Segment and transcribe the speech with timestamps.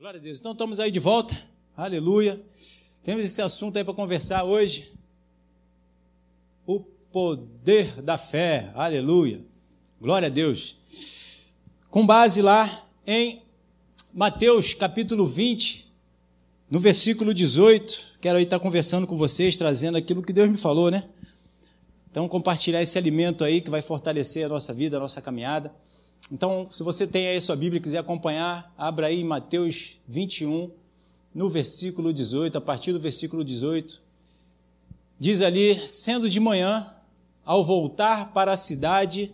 [0.00, 0.38] Glória a Deus.
[0.38, 1.38] Então estamos aí de volta.
[1.76, 2.40] Aleluia.
[3.02, 4.94] Temos esse assunto aí para conversar hoje.
[6.66, 6.80] O
[7.12, 8.70] poder da fé.
[8.74, 9.44] Aleluia.
[10.00, 10.76] Glória a Deus.
[11.90, 13.42] Com base lá em
[14.14, 15.92] Mateus capítulo 20,
[16.70, 18.12] no versículo 18.
[18.22, 21.10] Quero aí estar conversando com vocês, trazendo aquilo que Deus me falou, né?
[22.10, 25.70] Então, compartilhar esse alimento aí que vai fortalecer a nossa vida, a nossa caminhada.
[26.30, 30.70] Então, se você tem aí a sua Bíblia e quiser acompanhar, abra aí Mateus 21,
[31.34, 34.00] no versículo 18, a partir do versículo 18.
[35.18, 36.92] Diz ali: sendo de manhã,
[37.44, 39.32] ao voltar para a cidade,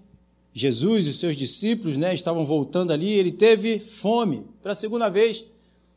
[0.53, 5.45] Jesus e seus discípulos, né, estavam voltando ali, ele teve fome, pela segunda vez,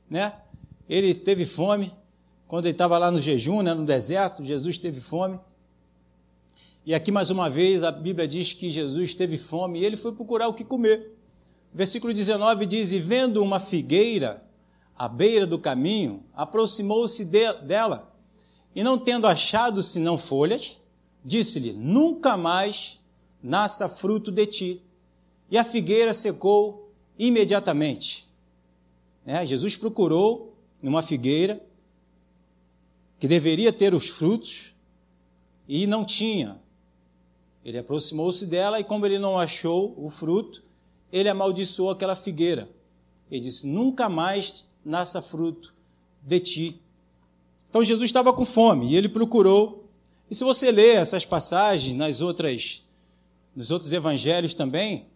[0.10, 0.34] né?
[0.90, 1.94] Ele teve fome
[2.46, 5.40] quando ele estava lá no jejum, né, no deserto, Jesus teve fome.
[6.90, 10.12] E aqui mais uma vez a Bíblia diz que Jesus teve fome e ele foi
[10.12, 11.16] procurar o que comer.
[11.72, 14.44] Versículo 19 diz: E vendo uma figueira
[14.98, 18.12] à beira do caminho, aproximou-se de, dela,
[18.74, 20.82] e não tendo achado senão folhas,
[21.24, 23.00] disse-lhe: Nunca mais
[23.44, 24.82] nasça fruto de ti.
[25.52, 28.28] E a figueira secou imediatamente.
[29.28, 31.64] É, Jesus procurou numa figueira
[33.20, 34.74] que deveria ter os frutos
[35.68, 36.60] e não tinha.
[37.64, 40.64] Ele aproximou-se dela e, como ele não achou o fruto,
[41.12, 42.70] ele amaldiçoou aquela figueira.
[43.30, 45.74] Ele disse: Nunca mais nasça fruto
[46.22, 46.82] de ti.
[47.70, 49.88] Então Jesus estava com fome e ele procurou.
[50.30, 52.84] E se você ler essas passagens nas outras,
[53.56, 55.08] nos outros evangelhos também,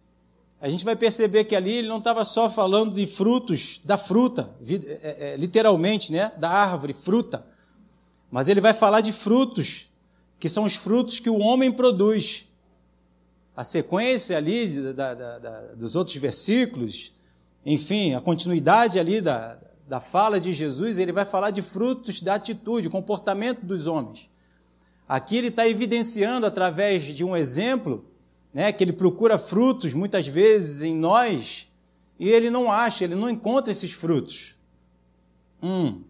[0.59, 4.55] a gente vai perceber que ali ele não estava só falando de frutos da fruta,
[4.65, 7.45] é, é, literalmente, né, da árvore, fruta,
[8.31, 9.92] mas ele vai falar de frutos
[10.39, 12.51] que são os frutos que o homem produz.
[13.55, 17.13] A sequência ali da, da, da, dos outros versículos,
[17.65, 22.35] enfim, a continuidade ali da, da fala de Jesus, ele vai falar de frutos da
[22.35, 24.29] atitude, comportamento dos homens.
[25.07, 28.05] Aqui ele está evidenciando através de um exemplo,
[28.53, 31.71] né, que ele procura frutos muitas vezes em nós
[32.19, 34.55] e ele não acha, ele não encontra esses frutos.
[35.61, 36.03] Hum,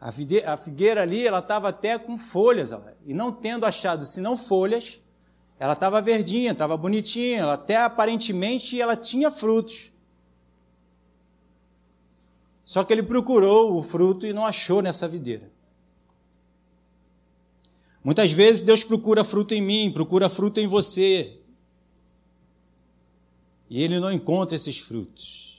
[0.00, 2.72] a figueira ali, ela estava até com folhas,
[3.04, 4.98] e não tendo achado senão folhas,
[5.58, 9.92] ela estava verdinha, estava bonitinha, ela até aparentemente ela tinha frutos.
[12.64, 15.50] Só que ele procurou o fruto e não achou nessa videira.
[18.02, 21.36] Muitas vezes Deus procura fruto em mim, procura fruto em você.
[23.68, 25.49] E ele não encontra esses frutos.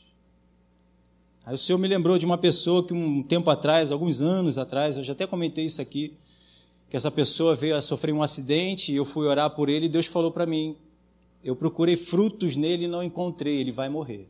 [1.46, 4.98] Aí o Senhor me lembrou de uma pessoa que um tempo atrás, alguns anos atrás,
[4.98, 6.16] eu já até comentei isso aqui,
[6.90, 9.90] que essa pessoa veio a sofrer um acidente e eu fui orar por ele e
[9.90, 10.76] Deus falou para mim:
[11.44, 14.30] eu procurei frutos nele e não encontrei, ele vai morrer.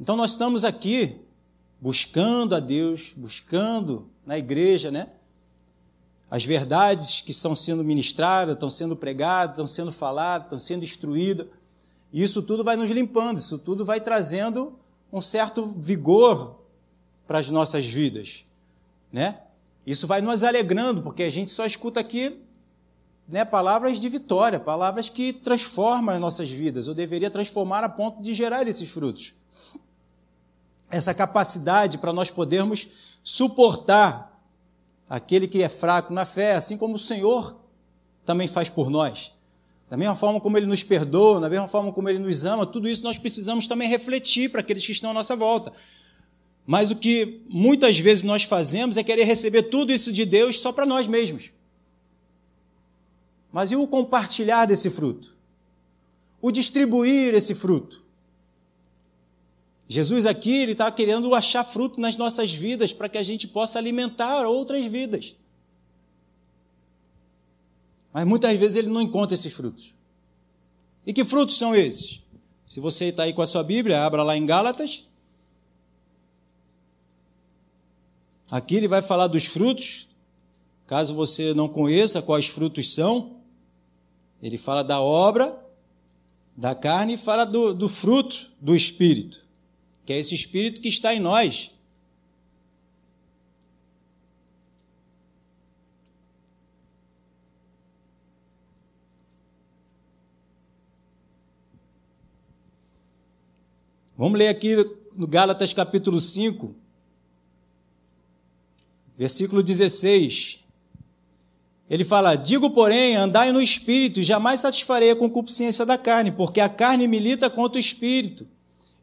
[0.00, 1.16] Então nós estamos aqui
[1.80, 5.08] buscando a Deus, buscando na igreja, né?
[6.30, 11.46] As verdades que estão sendo ministradas, estão sendo pregadas, estão sendo faladas, estão sendo instruídas.
[12.12, 14.78] E isso tudo vai nos limpando, isso tudo vai trazendo
[15.12, 16.60] um certo vigor
[17.26, 18.46] para as nossas vidas,
[19.12, 19.40] né?
[19.86, 22.42] Isso vai nos alegrando, porque a gente só escuta aqui
[23.28, 26.86] né, palavras de vitória, palavras que transformam as nossas vidas.
[26.86, 29.34] Eu deveria transformar a ponto de gerar esses frutos.
[30.90, 34.42] Essa capacidade para nós podermos suportar
[35.08, 37.58] aquele que é fraco na fé, assim como o Senhor
[38.24, 39.34] também faz por nós.
[39.88, 42.88] Da mesma forma como Ele nos perdoa, da mesma forma como Ele nos ama, tudo
[42.88, 45.72] isso nós precisamos também refletir para aqueles que estão à nossa volta.
[46.66, 50.70] Mas o que muitas vezes nós fazemos é querer receber tudo isso de Deus só
[50.70, 51.52] para nós mesmos.
[53.50, 55.34] Mas e o compartilhar desse fruto?
[56.42, 58.04] O distribuir esse fruto?
[59.88, 63.78] Jesus aqui ele está querendo achar fruto nas nossas vidas para que a gente possa
[63.78, 65.34] alimentar outras vidas.
[68.18, 69.94] Mas muitas vezes ele não encontra esses frutos.
[71.06, 72.20] E que frutos são esses?
[72.66, 75.06] Se você está aí com a sua Bíblia, abra lá em Gálatas.
[78.50, 80.08] Aqui ele vai falar dos frutos.
[80.84, 83.36] Caso você não conheça quais frutos são,
[84.42, 85.64] ele fala da obra
[86.56, 89.46] da carne e fala do, do fruto do Espírito,
[90.04, 91.70] que é esse Espírito que está em nós.
[104.18, 104.74] Vamos ler aqui
[105.14, 106.74] no Gálatas capítulo 5,
[109.16, 110.58] versículo 16.
[111.88, 116.60] Ele fala: Digo, porém, andai no espírito, e jamais satisfarei a concupiscência da carne, porque
[116.60, 118.44] a carne milita contra o espírito,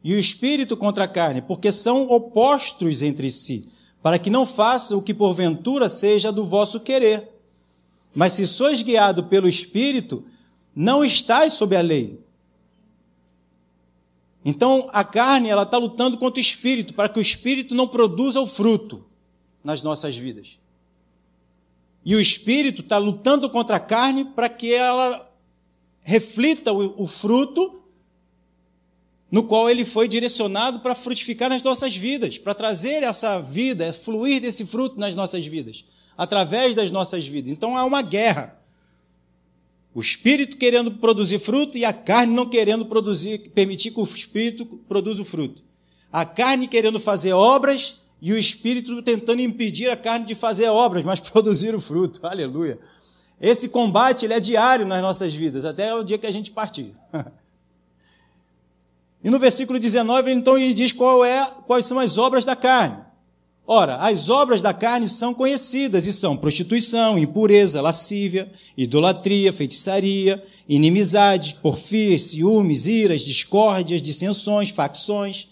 [0.03, 3.69] e o espírito contra a carne, porque são opostos entre si,
[4.03, 7.29] para que não faça o que porventura seja do vosso querer.
[8.13, 10.25] Mas se sois guiado pelo espírito,
[10.75, 12.24] não estáis sob a lei.
[14.45, 18.39] Então a carne ela está lutando contra o espírito para que o espírito não produza
[18.39, 19.03] o fruto
[19.63, 20.59] nas nossas vidas.
[22.05, 25.27] E o espírito está lutando contra a carne para que ela
[26.03, 27.81] reflita o, o fruto
[29.31, 34.39] no qual ele foi direcionado para frutificar nas nossas vidas, para trazer essa vida, fluir
[34.39, 35.83] desse fruto nas nossas vidas,
[36.15, 37.51] através das nossas vidas.
[37.51, 38.61] Então há uma guerra.
[39.95, 44.65] O espírito querendo produzir fruto e a carne não querendo produzir, permitir que o espírito
[44.89, 45.63] produza o fruto.
[46.11, 51.05] A carne querendo fazer obras e o espírito tentando impedir a carne de fazer obras,
[51.05, 52.27] mas produzir o fruto.
[52.27, 52.77] Aleluia.
[53.39, 56.93] Esse combate ele é diário nas nossas vidas, até o dia que a gente partir.
[59.23, 63.03] E no versículo 19, então, ele diz qual é, quais são as obras da carne.
[63.67, 71.55] Ora, as obras da carne são conhecidas e são prostituição, impureza, lascívia, idolatria, feitiçaria, inimizade,
[71.63, 75.47] porfias, ciúmes, iras, discórdias, dissensões, facções,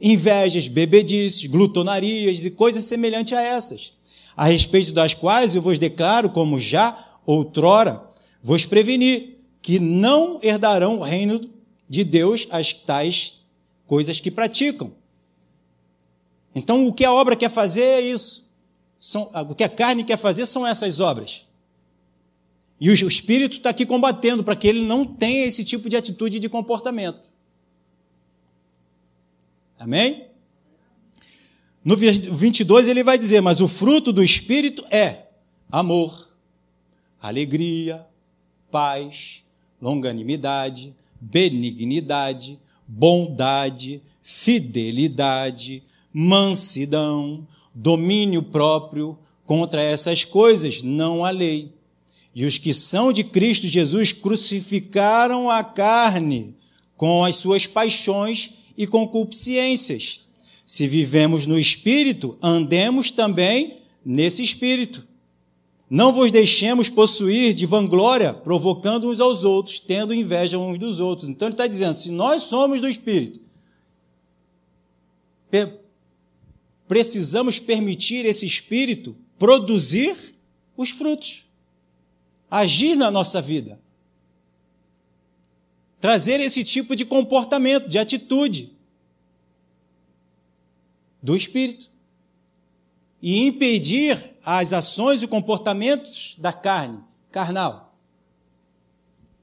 [0.00, 3.92] invejas, bebedices, glutonarias e coisas semelhantes a essas,
[4.34, 8.02] a respeito das quais eu vos declaro, como já outrora
[8.42, 11.38] vos preveni, que não herdarão o reino
[11.86, 13.42] de Deus as tais
[13.86, 14.92] coisas que praticam.
[16.54, 18.50] Então, o que a obra quer fazer é isso.
[18.98, 21.46] São, o que a carne quer fazer são essas obras.
[22.80, 26.38] E o Espírito está aqui combatendo para que ele não tenha esse tipo de atitude
[26.38, 27.28] de comportamento.
[29.78, 30.26] Amém?
[31.84, 35.26] No 22 ele vai dizer: Mas o fruto do Espírito é
[35.70, 36.28] amor,
[37.20, 38.06] alegria,
[38.70, 39.44] paz,
[39.80, 49.18] longanimidade, benignidade, bondade, fidelidade, mansidão, domínio próprio.
[49.44, 51.72] Contra essas coisas não há lei.
[52.34, 56.54] E os que são de Cristo Jesus crucificaram a carne
[56.96, 60.20] com as suas paixões e concupiscências.
[60.64, 65.04] Se vivemos no espírito, andemos também nesse espírito.
[65.90, 71.28] Não vos deixemos possuir de vanglória, provocando uns aos outros, tendo inveja uns dos outros.
[71.28, 73.40] Então ele está dizendo: se nós somos do Espírito,
[76.90, 80.34] precisamos permitir esse Espírito produzir
[80.76, 81.46] os frutos,
[82.50, 83.80] agir na nossa vida,
[86.00, 88.76] trazer esse tipo de comportamento, de atitude
[91.22, 91.88] do Espírito
[93.22, 96.98] e impedir as ações e comportamentos da carne,
[97.30, 97.96] carnal.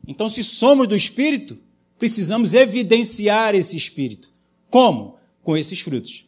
[0.05, 1.57] Então, se somos do Espírito,
[1.97, 4.29] precisamos evidenciar esse Espírito.
[4.69, 5.17] Como?
[5.41, 6.26] Com esses frutos.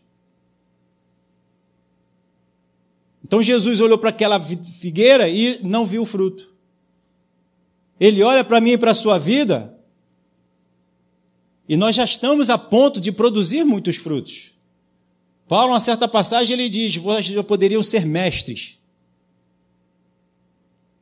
[3.30, 6.52] Então, Jesus olhou para aquela figueira e não viu o fruto.
[8.00, 9.78] Ele olha para mim e para a sua vida,
[11.68, 14.56] e nós já estamos a ponto de produzir muitos frutos.
[15.48, 18.80] Paulo, uma certa passagem, ele diz: vocês já poderiam ser mestres.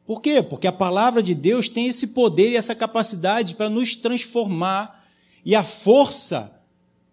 [0.05, 0.43] Por quê?
[0.43, 5.07] Porque a palavra de Deus tem esse poder e essa capacidade para nos transformar
[5.45, 6.61] e a força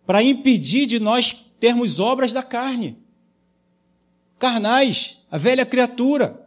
[0.04, 3.03] para impedir de nós termos obras da carne.
[4.38, 6.42] Carnais, a velha criatura.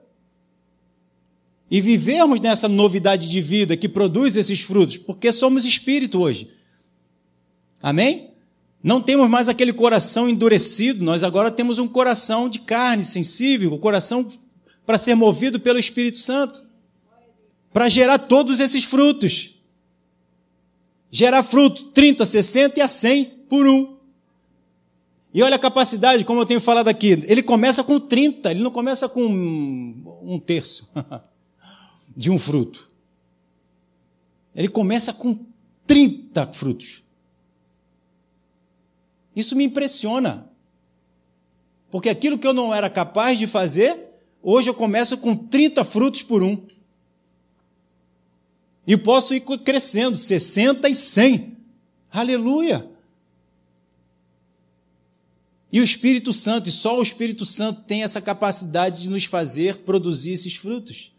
[1.70, 6.50] E vivermos nessa novidade de vida que produz esses frutos, porque somos espírito hoje.
[7.82, 8.32] Amém?
[8.82, 13.78] Não temos mais aquele coração endurecido, nós agora temos um coração de carne, sensível, um
[13.78, 14.32] coração
[14.86, 16.64] para ser movido pelo Espírito Santo,
[17.74, 19.62] para gerar todos esses frutos.
[21.12, 23.97] Gerar fruto 30, 60 e a 100 por um.
[25.38, 28.72] E olha a capacidade, como eu tenho falado aqui, ele começa com 30, ele não
[28.72, 30.92] começa com um terço
[32.18, 32.90] de um fruto.
[34.56, 35.46] Ele começa com
[35.86, 37.04] 30 frutos.
[39.36, 40.50] Isso me impressiona.
[41.92, 43.96] Porque aquilo que eu não era capaz de fazer,
[44.42, 46.66] hoje eu começo com 30 frutos por um.
[48.88, 51.58] E posso ir crescendo, 60 e 100.
[52.10, 52.97] Aleluia!
[55.72, 59.78] E o Espírito Santo, e só o Espírito Santo tem essa capacidade de nos fazer
[59.80, 61.12] produzir esses frutos.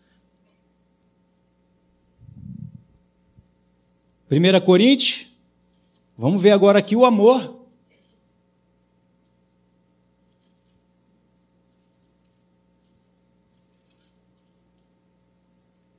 [4.31, 5.33] 1 Coríntios,
[6.17, 7.59] vamos ver agora aqui o amor.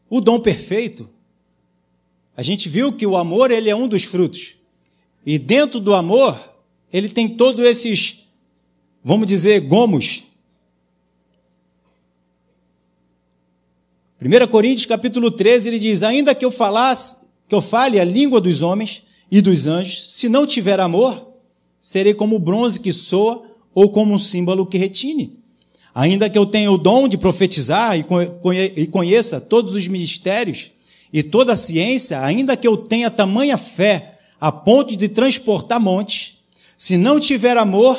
[0.09, 1.07] O dom perfeito,
[2.35, 4.55] a gente viu que o amor ele é um dos frutos.
[5.25, 6.39] E dentro do amor,
[6.91, 8.18] ele tem todos esses,
[9.03, 10.23] vamos dizer, gomos.
[14.21, 18.41] 1 Coríntios capítulo 13, ele diz: Ainda que eu falasse, que eu fale a língua
[18.41, 21.33] dos homens e dos anjos, se não tiver amor,
[21.79, 25.39] serei como o bronze que soa ou como um símbolo que retine.
[25.95, 30.71] Ainda que eu tenha o dom de profetizar e conheça todos os mistérios
[31.11, 36.39] e toda a ciência, ainda que eu tenha tamanha fé a ponto de transportar montes,
[36.77, 37.97] se não tiver amor,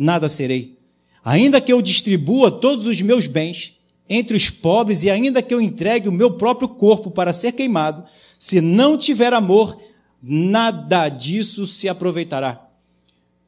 [0.00, 0.78] nada serei.
[1.22, 3.78] Ainda que eu distribua todos os meus bens
[4.08, 8.02] entre os pobres e ainda que eu entregue o meu próprio corpo para ser queimado,
[8.38, 9.76] se não tiver amor,
[10.22, 12.66] nada disso se aproveitará.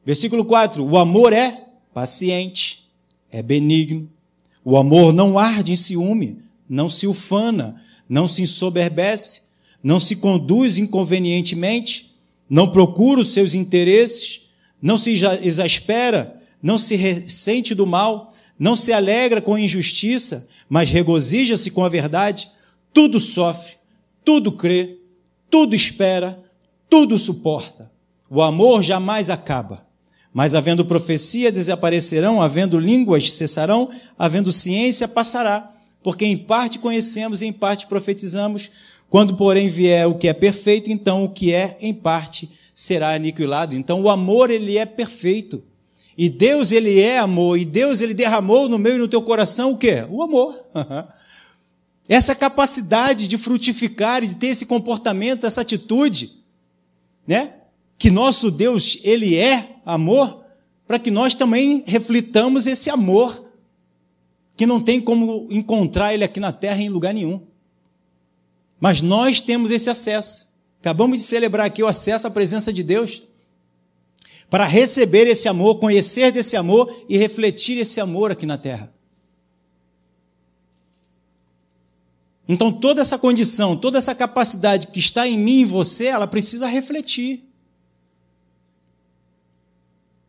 [0.05, 2.87] Versículo 4: O amor é paciente,
[3.31, 4.07] é benigno.
[4.63, 6.37] O amor não arde em ciúme,
[6.69, 12.15] não se ufana, não se ensoberbece, não se conduz inconvenientemente,
[12.47, 14.49] não procura os seus interesses,
[14.81, 20.89] não se exaspera, não se ressente do mal, não se alegra com a injustiça, mas
[20.89, 22.49] regozija-se com a verdade,
[22.93, 23.73] tudo sofre,
[24.23, 24.97] tudo crê,
[25.49, 26.39] tudo espera,
[26.89, 27.91] tudo suporta.
[28.29, 29.85] O amor jamais acaba.
[30.33, 35.71] Mas havendo profecia, desaparecerão, havendo línguas, cessarão, havendo ciência, passará.
[36.01, 38.71] Porque em parte conhecemos e em parte profetizamos.
[39.09, 43.75] Quando, porém, vier o que é perfeito, então o que é em parte será aniquilado.
[43.75, 45.63] Então o amor, ele é perfeito.
[46.17, 47.57] E Deus, ele é amor.
[47.57, 50.05] E Deus, ele derramou no meu e no teu coração o quê?
[50.09, 50.63] O amor.
[52.07, 56.31] essa capacidade de frutificar e de ter esse comportamento, essa atitude,
[57.25, 57.53] né?
[57.97, 60.43] Que nosso Deus, ele é amor,
[60.85, 63.49] para que nós também reflitamos esse amor
[64.55, 67.41] que não tem como encontrar ele aqui na terra em lugar nenhum.
[68.79, 70.59] Mas nós temos esse acesso.
[70.81, 73.23] Acabamos de celebrar aqui o acesso à presença de Deus.
[74.53, 78.93] Para receber esse amor, conhecer desse amor e refletir esse amor aqui na terra.
[82.47, 86.67] Então, toda essa condição, toda essa capacidade que está em mim e você, ela precisa
[86.67, 87.43] refletir.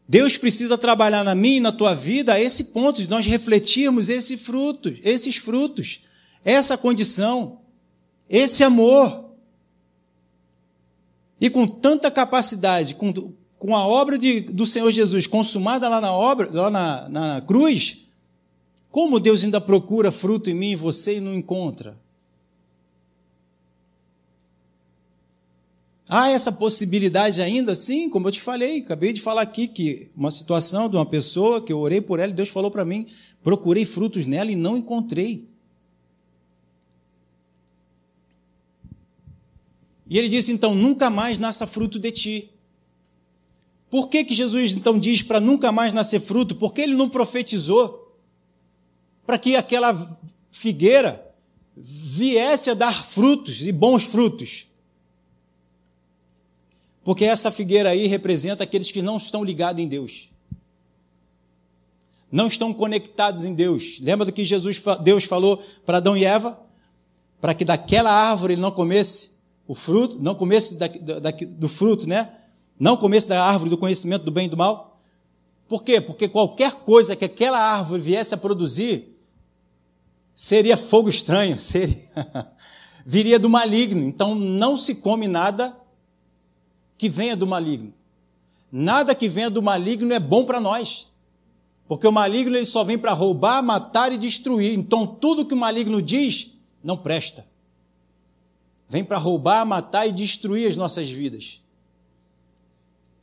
[0.09, 4.09] Deus precisa trabalhar na minha e na tua vida a esse ponto de nós refletirmos
[4.09, 6.04] esse fruto, esses frutos,
[6.43, 7.61] essa condição,
[8.26, 9.33] esse amor.
[11.38, 13.12] E com tanta capacidade, com,
[13.64, 18.06] com a obra de, do Senhor Jesus consumada lá na obra, lá na, na cruz,
[18.90, 21.99] como Deus ainda procura fruto em mim e você e não encontra?
[26.06, 27.75] Há essa possibilidade ainda?
[27.75, 31.59] Sim, como eu te falei, acabei de falar aqui que uma situação de uma pessoa
[31.59, 33.06] que eu orei por ela e Deus falou para mim,
[33.42, 35.49] procurei frutos nela e não encontrei.
[40.06, 42.53] E ele disse então: nunca mais nasça fruto de ti.
[43.94, 46.56] Por que, que Jesus então diz para nunca mais nascer fruto?
[46.56, 48.12] Porque ele não profetizou
[49.24, 50.18] para que aquela
[50.50, 51.32] figueira
[51.76, 54.66] viesse a dar frutos e bons frutos.
[57.04, 60.28] Porque essa figueira aí representa aqueles que não estão ligados em Deus.
[62.32, 64.00] Não estão conectados em Deus.
[64.00, 66.58] Lembra do que Jesus, Deus falou para Adão e Eva?
[67.40, 72.08] Para que daquela árvore ele não comesse o fruto, não comesse da, da, do fruto,
[72.08, 72.40] né?
[72.78, 75.00] Não comesse da árvore do conhecimento do bem e do mal.
[75.69, 76.00] Por quê?
[76.00, 79.16] Porque qualquer coisa que aquela árvore viesse a produzir
[80.35, 82.54] seria fogo estranho, seria
[83.04, 84.02] viria do maligno.
[84.02, 85.76] Então não se come nada
[86.97, 87.93] que venha do maligno.
[88.73, 91.12] Nada que venha do maligno é bom para nós.
[91.87, 94.76] Porque o maligno ele só vem para roubar, matar e destruir.
[94.76, 97.47] Então tudo que o maligno diz não presta.
[98.88, 101.61] Vem para roubar, matar e destruir as nossas vidas.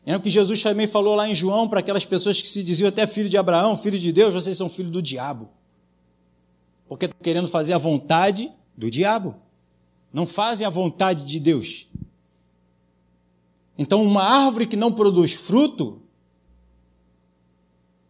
[0.05, 2.87] É o que Jesus também falou lá em João para aquelas pessoas que se diziam
[2.87, 5.49] até filho de Abraão, filho de Deus, vocês são filho do diabo.
[6.87, 9.35] Porque estão querendo fazer a vontade do diabo.
[10.11, 11.87] Não fazem a vontade de Deus.
[13.77, 16.01] Então, uma árvore que não produz fruto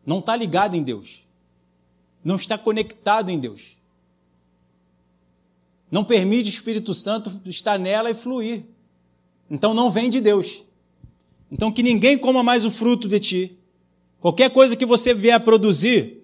[0.05, 1.27] não está ligada em Deus,
[2.23, 3.77] não está conectado em Deus.
[5.91, 8.63] Não permite o Espírito Santo estar nela e fluir.
[9.49, 10.63] Então não vem de Deus.
[11.51, 13.57] Então que ninguém coma mais o fruto de ti.
[14.19, 16.21] Qualquer coisa que você vier a produzir,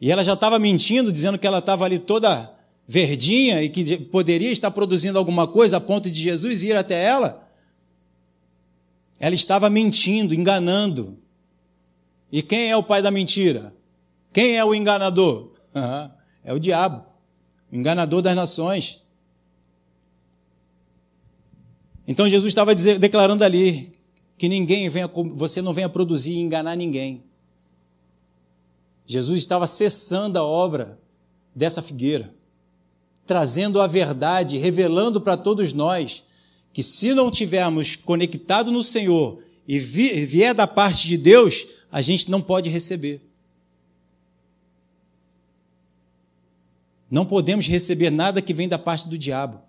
[0.00, 2.54] e ela já estava mentindo, dizendo que ela estava ali toda
[2.86, 7.46] verdinha e que poderia estar produzindo alguma coisa a ponto de Jesus ir até ela.
[9.18, 11.18] Ela estava mentindo, enganando.
[12.30, 13.74] E quem é o pai da mentira?
[14.32, 15.52] Quem é o enganador?
[16.44, 17.04] é o diabo,
[17.72, 19.04] enganador das nações.
[22.06, 23.95] Então Jesus estava declarando ali
[24.38, 27.24] que ninguém venha, você não venha produzir e enganar ninguém.
[29.06, 30.98] Jesus estava cessando a obra
[31.54, 32.34] dessa figueira,
[33.26, 36.24] trazendo a verdade, revelando para todos nós
[36.72, 42.30] que se não tivermos conectado no Senhor e vier da parte de Deus, a gente
[42.30, 43.22] não pode receber.
[47.10, 49.65] Não podemos receber nada que vem da parte do diabo.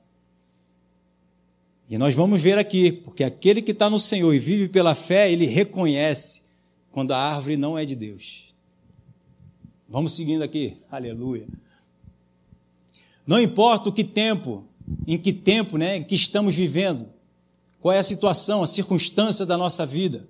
[1.90, 5.32] E nós vamos ver aqui, porque aquele que está no Senhor e vive pela fé,
[5.32, 6.48] ele reconhece
[6.92, 8.54] quando a árvore não é de Deus.
[9.88, 11.48] Vamos seguindo aqui, aleluia.
[13.26, 14.66] Não importa o que tempo,
[15.06, 17.08] em que tempo, né, que estamos vivendo,
[17.80, 20.28] qual é a situação, a circunstância da nossa vida,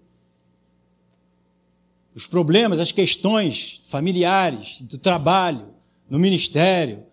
[2.13, 5.73] os problemas, as questões familiares, do trabalho,
[6.09, 7.03] no ministério,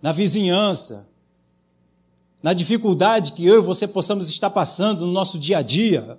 [0.00, 1.11] na vizinhança,
[2.42, 6.18] na dificuldade que eu e você possamos estar passando no nosso dia a dia.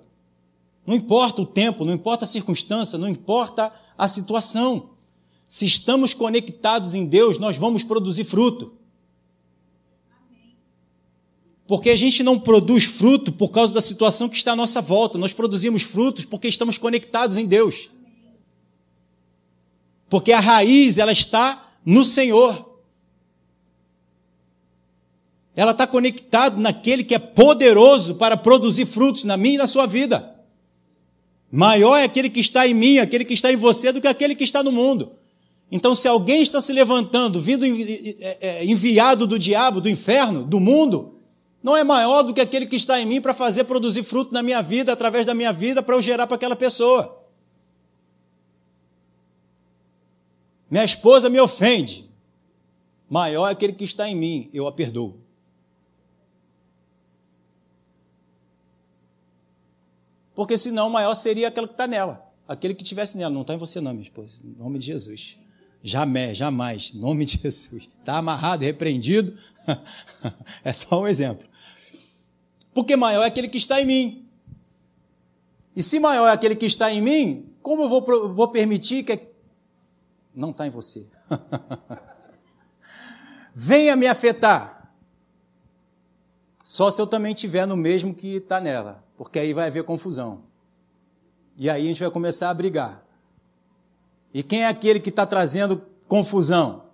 [0.86, 4.90] Não importa o tempo, não importa a circunstância, não importa a situação.
[5.46, 8.74] Se estamos conectados em Deus, nós vamos produzir fruto.
[11.66, 15.18] Porque a gente não produz fruto por causa da situação que está à nossa volta,
[15.18, 17.90] nós produzimos frutos porque estamos conectados em Deus.
[20.08, 22.73] Porque a raiz, ela está no Senhor
[25.56, 29.86] ela está conectada naquele que é poderoso para produzir frutos na minha e na sua
[29.86, 30.34] vida.
[31.50, 34.34] Maior é aquele que está em mim, aquele que está em você, do que aquele
[34.34, 35.12] que está no mundo.
[35.70, 40.58] Então, se alguém está se levantando, vindo é, é, enviado do diabo, do inferno, do
[40.58, 41.20] mundo,
[41.62, 44.42] não é maior do que aquele que está em mim para fazer produzir fruto na
[44.42, 47.24] minha vida, através da minha vida, para eu gerar para aquela pessoa.
[50.68, 52.10] Minha esposa me ofende.
[53.08, 55.23] Maior é aquele que está em mim, eu a perdoo.
[60.34, 62.28] Porque senão o maior seria aquele que está nela.
[62.46, 63.32] Aquele que estivesse nela.
[63.32, 64.38] Não está em você, não, minha esposa.
[64.44, 65.38] Em nome de Jesus.
[65.82, 66.92] Jamais, jamais.
[66.94, 67.88] Em nome de Jesus.
[68.00, 69.38] Está amarrado, repreendido.
[70.64, 71.46] é só um exemplo.
[72.72, 74.28] Porque maior é aquele que está em mim.
[75.76, 79.20] E se maior é aquele que está em mim, como eu vou, vou permitir que.
[80.34, 81.08] Não está em você.
[83.54, 84.92] Venha me afetar.
[86.62, 90.42] Só se eu também estiver no mesmo que está nela porque aí vai haver confusão.
[91.56, 93.04] E aí a gente vai começar a brigar.
[94.32, 96.84] E quem é aquele que está trazendo confusão?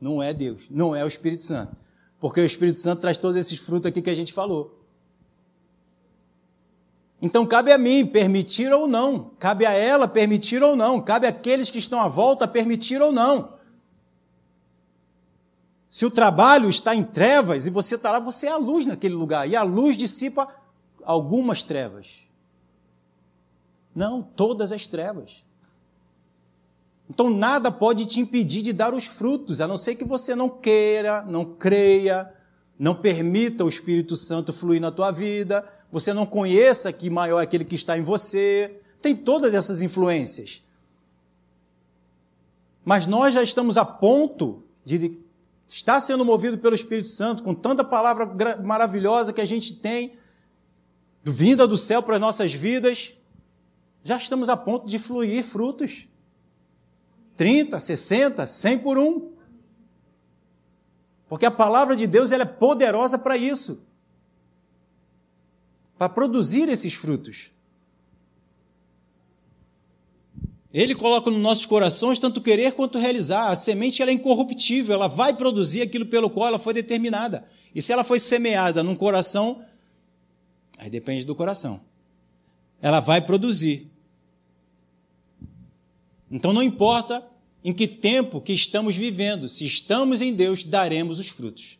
[0.00, 1.76] Não é Deus, não é o Espírito Santo.
[2.20, 4.80] Porque o Espírito Santo traz todos esses frutos aqui que a gente falou.
[7.20, 11.70] Então cabe a mim permitir ou não, cabe a ela permitir ou não, cabe àqueles
[11.70, 13.54] que estão à volta permitir ou não.
[15.88, 19.14] Se o trabalho está em trevas e você está lá, você é a luz naquele
[19.14, 20.48] lugar, e a luz dissipa
[21.04, 22.24] algumas trevas.
[23.94, 25.44] Não, todas as trevas.
[27.08, 30.48] Então nada pode te impedir de dar os frutos, a não ser que você não
[30.48, 32.32] queira, não creia,
[32.78, 37.44] não permita o Espírito Santo fluir na tua vida, você não conheça que maior é
[37.44, 38.80] aquele que está em você.
[39.00, 40.62] Tem todas essas influências.
[42.84, 45.18] Mas nós já estamos a ponto de
[45.66, 48.28] estar sendo movido pelo Espírito Santo, com tanta palavra
[48.62, 50.14] maravilhosa que a gente tem,
[51.32, 53.14] vinda do céu para as nossas vidas,
[54.02, 56.08] já estamos a ponto de fluir frutos.
[57.36, 59.32] 30, 60, 100 por um.
[61.28, 63.84] Porque a palavra de Deus ela é poderosa para isso
[65.96, 67.50] para produzir esses frutos.
[70.72, 73.48] Ele coloca nos nossos corações tanto querer quanto realizar.
[73.48, 77.44] A semente ela é incorruptível, ela vai produzir aquilo pelo qual ela foi determinada.
[77.72, 79.62] E se ela foi semeada num coração
[80.78, 81.80] Aí depende do coração.
[82.80, 83.90] Ela vai produzir.
[86.30, 87.24] Então não importa
[87.62, 91.78] em que tempo que estamos vivendo, se estamos em Deus, daremos os frutos.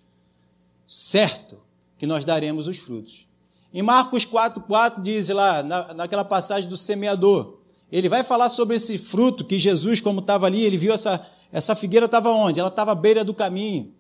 [0.87, 1.61] Certo
[1.99, 3.29] que nós daremos os frutos.
[3.73, 7.59] Em Marcos 4,4 diz lá, na, naquela passagem do semeador,
[7.91, 11.75] ele vai falar sobre esse fruto que Jesus, como estava ali, ele viu essa, essa
[11.75, 12.59] figueira estava onde?
[12.59, 13.93] Ela estava à beira do caminho.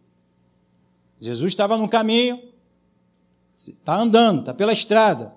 [1.20, 2.40] Jesus estava no caminho,
[3.54, 5.32] Está andando, está pela estrada.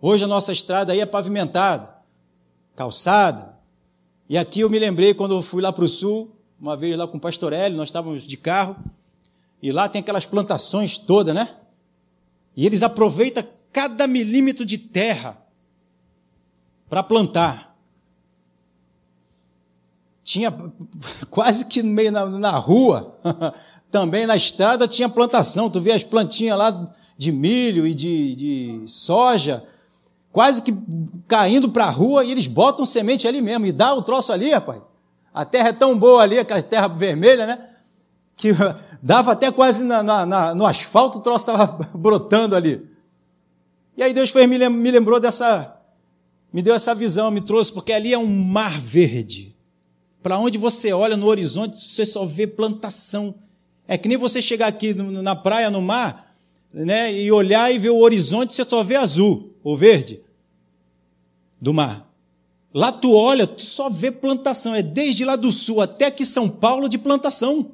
[0.00, 1.92] Hoje a nossa estrada aí é pavimentada,
[2.76, 3.58] calçada.
[4.28, 7.08] E aqui eu me lembrei quando eu fui lá para o sul, uma vez lá
[7.08, 8.76] com o pastor Hélio, nós estávamos de carro,
[9.60, 11.56] e lá tem aquelas plantações todas, né?
[12.56, 15.36] E eles aproveitam cada milímetro de terra
[16.88, 17.76] para plantar.
[20.22, 20.52] tinha
[21.28, 23.18] quase que no meio na, na rua,
[23.90, 25.70] também na estrada tinha plantação.
[25.70, 29.64] Tu vê as plantinhas lá de milho e de, de soja,
[30.30, 30.72] quase que
[31.26, 34.52] caindo para a rua, e eles botam semente ali mesmo, e dá o troço ali,
[34.52, 34.80] rapaz.
[35.34, 37.58] A terra é tão boa ali, aquela terra vermelha, né?
[38.36, 38.52] Que
[39.02, 41.66] dava até quase na, na, na, no asfalto, o troço estava
[41.98, 42.88] brotando ali.
[43.96, 45.76] E aí Deus foi, me lembrou dessa,
[46.52, 49.56] me deu essa visão, me trouxe, porque ali é um mar verde.
[50.22, 53.34] Para onde você olha no horizonte, você só vê plantação.
[53.88, 56.27] É que nem você chegar aqui na praia, no mar,
[56.84, 60.20] né, e olhar e ver o horizonte, você só vê azul ou verde
[61.60, 62.08] do mar.
[62.72, 64.74] Lá tu olha, tu só vê plantação.
[64.74, 67.72] É desde lá do sul até aqui São Paulo de plantação.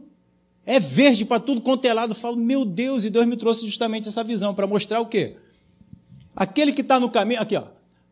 [0.64, 2.12] É verde para tudo quanto é lado.
[2.12, 5.37] Eu falo, meu Deus, e Deus me trouxe justamente essa visão para mostrar o quê?
[6.35, 7.64] Aquele que está no caminho, aqui ó,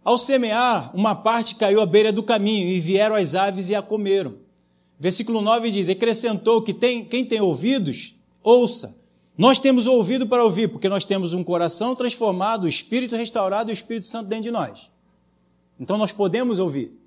[0.05, 3.81] ao semear, uma parte caiu à beira do caminho e vieram as aves e a
[3.81, 4.35] comeram.
[4.99, 9.02] Versículo 9 diz: Acrescentou que tem, quem tem ouvidos, ouça.
[9.37, 13.73] Nós temos ouvido para ouvir, porque nós temos um coração transformado, o espírito restaurado e
[13.73, 14.91] o Espírito Santo dentro de nós.
[15.81, 16.99] Então nós podemos ouvir.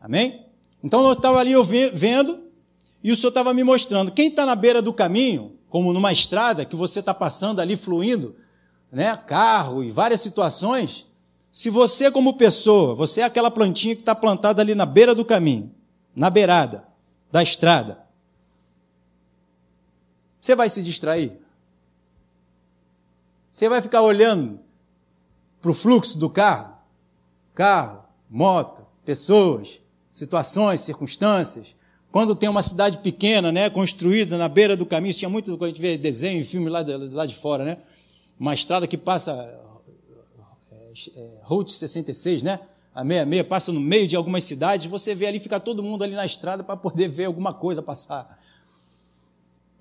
[0.00, 0.44] Amém?
[0.84, 1.52] Então eu estava ali
[1.92, 2.44] vendo
[3.02, 4.12] e o Senhor estava me mostrando.
[4.12, 8.36] Quem está na beira do caminho, como numa estrada que você está passando ali fluindo,
[8.92, 11.06] né, carro e várias situações,
[11.50, 15.24] se você, como pessoa, você é aquela plantinha que está plantada ali na beira do
[15.24, 15.72] caminho,
[16.14, 16.86] na beirada
[17.32, 18.05] da estrada,
[20.46, 21.36] você vai se distrair?
[23.50, 24.60] Você vai ficar olhando
[25.60, 26.76] para o fluxo do carro?
[27.52, 29.80] Carro, moto, pessoas,
[30.12, 31.74] situações, circunstâncias.
[32.12, 35.68] Quando tem uma cidade pequena, né, construída na beira do caminho, tinha muito, quando a
[35.68, 37.78] gente vê desenho e filme lá de, lá de fora, né?
[38.38, 39.32] Uma estrada que passa,
[40.70, 42.60] é, é, Route 66, né?
[42.94, 46.14] A 66 passa no meio de algumas cidades, você vê ali, fica todo mundo ali
[46.14, 48.35] na estrada para poder ver alguma coisa passar.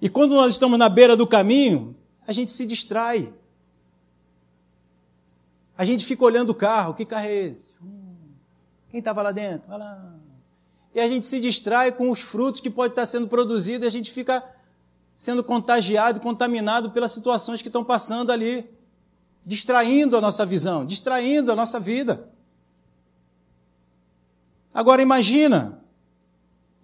[0.05, 1.95] E quando nós estamos na beira do caminho,
[2.27, 3.33] a gente se distrai.
[5.75, 6.93] A gente fica olhando o carro.
[6.93, 7.73] Que carro é esse?
[7.81, 8.13] Hum,
[8.91, 9.67] quem estava lá dentro?
[9.67, 10.13] Vai lá.
[10.93, 13.89] E a gente se distrai com os frutos que pode estar sendo produzido e a
[13.89, 14.43] gente fica
[15.17, 18.69] sendo contagiado, contaminado pelas situações que estão passando ali,
[19.43, 22.29] distraindo a nossa visão, distraindo a nossa vida.
[24.71, 25.83] Agora imagina,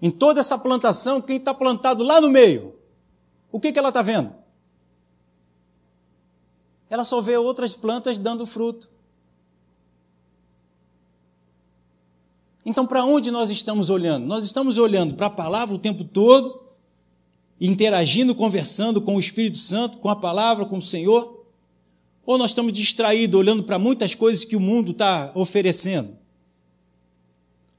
[0.02, 2.81] em toda essa plantação, quem está plantado lá no meio,
[3.52, 4.34] o que, que ela está vendo?
[6.90, 8.90] Ela só vê outras plantas dando fruto.
[12.66, 14.26] Então, para onde nós estamos olhando?
[14.26, 16.62] Nós estamos olhando para a palavra o tempo todo,
[17.60, 21.46] interagindo, conversando com o Espírito Santo, com a palavra, com o Senhor?
[22.26, 26.18] Ou nós estamos distraídos, olhando para muitas coisas que o mundo está oferecendo?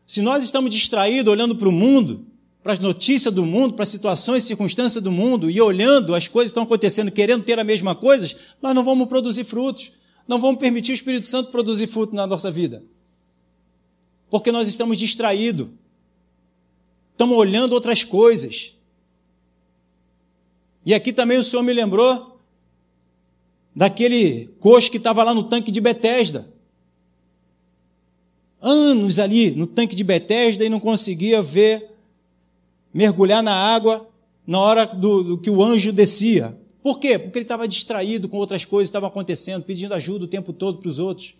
[0.06, 2.26] Se nós estamos distraídos, olhando para o mundo,
[2.62, 6.28] para as notícias do mundo, para as situações e circunstâncias do mundo, e olhando as
[6.28, 9.92] coisas que estão acontecendo, querendo ter a mesma coisa, nós não vamos produzir frutos.
[10.28, 12.82] Não vamos permitir o Espírito Santo produzir fruto na nossa vida.
[14.30, 15.68] Porque nós estamos distraídos.
[17.10, 18.76] Estamos olhando outras coisas.
[20.86, 22.40] E aqui também o Senhor me lembrou
[23.74, 26.48] daquele coxo que estava lá no tanque de Betesda.
[28.60, 31.91] Anos ali no tanque de Betesda e não conseguia ver
[32.92, 34.08] mergulhar na água
[34.46, 36.56] na hora do, do que o anjo descia.
[36.82, 37.18] Por quê?
[37.18, 40.78] Porque ele estava distraído com outras coisas que estavam acontecendo, pedindo ajuda o tempo todo
[40.78, 41.34] para os outros.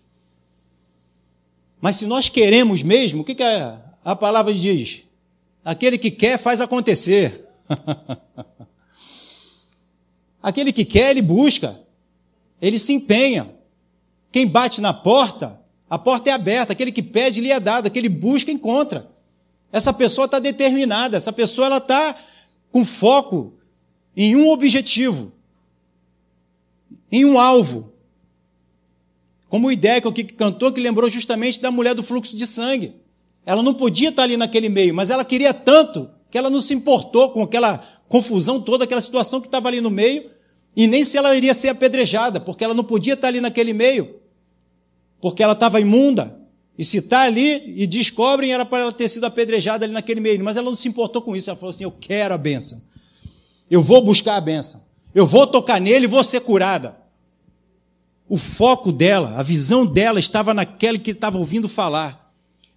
[1.81, 5.03] Mas se nós queremos mesmo, o que, que a, a palavra diz?
[5.65, 7.45] Aquele que quer faz acontecer.
[10.41, 11.79] Aquele que quer, ele busca,
[12.61, 13.53] ele se empenha.
[14.31, 16.73] Quem bate na porta, a porta é aberta.
[16.73, 17.87] Aquele que pede, lhe é dado.
[17.87, 19.12] Aquele busca, encontra.
[19.73, 22.15] Essa pessoa está determinada, essa pessoa ela está
[22.71, 23.55] com foco
[24.15, 25.33] em um objetivo,
[27.11, 27.91] em um alvo.
[29.49, 32.93] Como o Ideco aqui que cantou, que lembrou justamente da mulher do fluxo de sangue.
[33.43, 36.75] Ela não podia estar ali naquele meio, mas ela queria tanto que ela não se
[36.75, 40.29] importou com aquela confusão toda, aquela situação que estava ali no meio,
[40.75, 44.19] e nem se ela iria ser apedrejada, porque ela não podia estar ali naquele meio,
[45.19, 46.42] porque ela estava imunda.
[46.77, 50.43] E se está ali e descobrem, era para ela ter sido apedrejada ali naquele meio.
[50.43, 51.49] Mas ela não se importou com isso.
[51.49, 52.81] Ela falou assim: Eu quero a benção.
[53.69, 54.83] Eu vou buscar a benção.
[55.13, 56.97] Eu vou tocar nele e vou ser curada.
[58.27, 62.31] O foco dela, a visão dela estava naquele que estava ouvindo falar.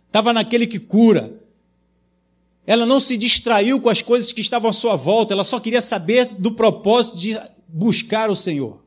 [0.07, 1.33] Estava naquele que cura.
[2.67, 5.33] Ela não se distraiu com as coisas que estavam à sua volta.
[5.33, 8.86] Ela só queria saber do propósito de buscar o Senhor.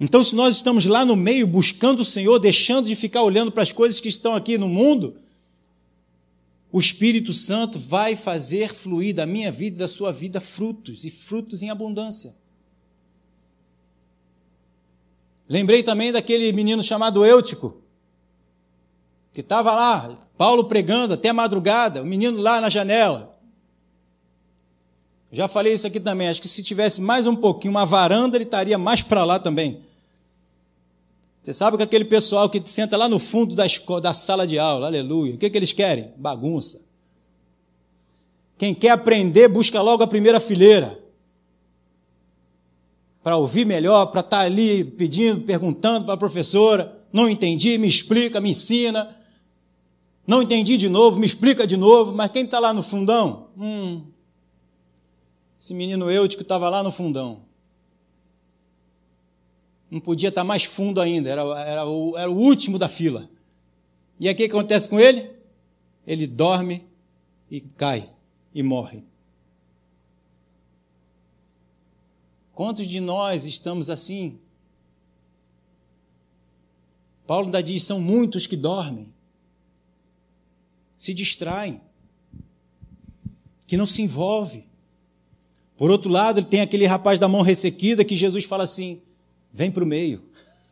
[0.00, 3.62] Então, se nós estamos lá no meio buscando o Senhor, deixando de ficar olhando para
[3.62, 5.14] as coisas que estão aqui no mundo,
[6.72, 11.10] o Espírito Santo vai fazer fluir da minha vida e da sua vida frutos, e
[11.10, 12.34] frutos em abundância.
[15.46, 17.82] Lembrei também daquele menino chamado Eutico,
[19.34, 23.38] que estava lá, Paulo pregando até a madrugada, o menino lá na janela.
[25.30, 28.44] Já falei isso aqui também, acho que se tivesse mais um pouquinho, uma varanda, ele
[28.44, 29.89] estaria mais para lá também.
[31.50, 34.56] Você sabe que aquele pessoal que senta lá no fundo da, escola, da sala de
[34.56, 36.12] aula, aleluia, o que, que eles querem?
[36.16, 36.88] Bagunça.
[38.56, 40.96] Quem quer aprender, busca logo a primeira fileira.
[43.20, 46.96] Para ouvir melhor, para estar tá ali pedindo, perguntando para a professora.
[47.12, 49.16] Não entendi, me explica, me ensina.
[50.24, 52.14] Não entendi de novo, me explica de novo.
[52.14, 53.48] Mas quem está lá no fundão?
[53.58, 54.04] Hum,
[55.58, 57.49] esse menino Eutico estava lá no fundão
[59.90, 63.28] não podia estar mais fundo ainda, era, era, o, era o último da fila.
[64.20, 65.28] E aí o que acontece com ele?
[66.06, 66.84] Ele dorme
[67.50, 68.08] e cai
[68.54, 69.02] e morre.
[72.54, 74.38] Quantos de nós estamos assim?
[77.26, 79.12] Paulo ainda diz: são muitos que dormem,
[80.94, 81.80] se distraem,
[83.66, 84.66] que não se envolve.
[85.76, 89.00] Por outro lado, ele tem aquele rapaz da mão ressequida que Jesus fala assim:
[89.52, 90.22] Vem para o meio.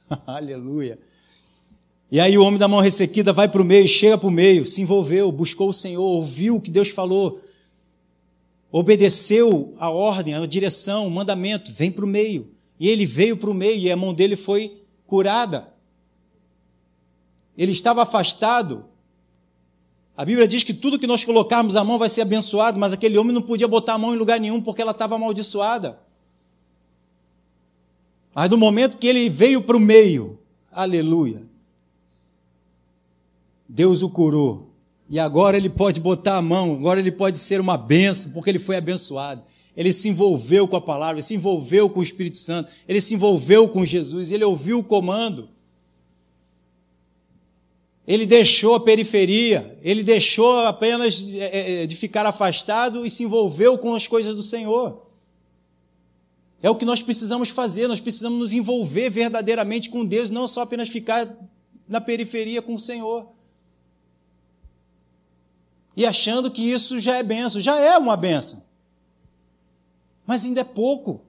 [0.26, 0.98] Aleluia.
[2.10, 4.64] E aí o homem da mão ressequida vai para o meio, chega para o meio,
[4.64, 7.40] se envolveu, buscou o Senhor, ouviu o que Deus falou,
[8.72, 12.50] obedeceu a ordem, a direção, o mandamento, vem para o meio.
[12.80, 15.68] E ele veio para o meio e a mão dele foi curada.
[17.56, 18.86] Ele estava afastado.
[20.16, 23.18] A Bíblia diz que tudo que nós colocarmos a mão vai ser abençoado, mas aquele
[23.18, 25.98] homem não podia botar a mão em lugar nenhum porque ela estava amaldiçoada.
[28.38, 30.38] Mas no momento que ele veio para o meio,
[30.70, 31.42] aleluia,
[33.68, 34.70] Deus o curou.
[35.10, 38.60] E agora ele pode botar a mão, agora ele pode ser uma benção, porque ele
[38.60, 39.42] foi abençoado.
[39.76, 43.12] Ele se envolveu com a palavra, ele se envolveu com o Espírito Santo, ele se
[43.12, 45.48] envolveu com Jesus, ele ouviu o comando.
[48.06, 53.76] Ele deixou a periferia, ele deixou apenas é, é, de ficar afastado e se envolveu
[53.78, 55.07] com as coisas do Senhor.
[56.62, 60.62] É o que nós precisamos fazer, nós precisamos nos envolver verdadeiramente com Deus, não só
[60.62, 61.28] apenas ficar
[61.86, 63.28] na periferia com o Senhor.
[65.96, 68.64] E achando que isso já é benção, já é uma benção.
[70.26, 71.22] Mas ainda é pouco.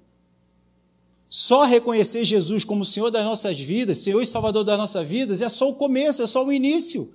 [1.29, 5.49] Só reconhecer Jesus como Senhor das nossas vidas, Senhor e Salvador das nossas vidas, é
[5.49, 7.13] só o começo, é só o início.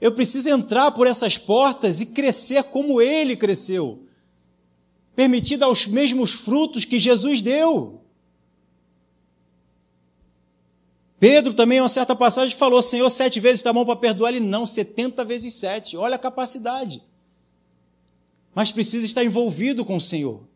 [0.00, 4.05] Eu preciso entrar por essas portas e crescer como Ele cresceu
[5.16, 8.02] permitida aos mesmos frutos que Jesus deu.
[11.18, 14.28] Pedro também, em uma certa passagem, falou: Senhor, sete vezes está bom para perdoar.
[14.28, 15.96] Ele não, setenta vezes sete.
[15.96, 17.02] Olha a capacidade.
[18.54, 20.46] Mas precisa estar envolvido com o Senhor.